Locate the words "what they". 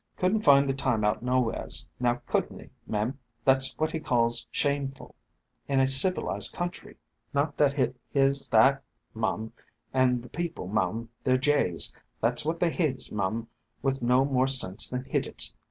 12.45-12.71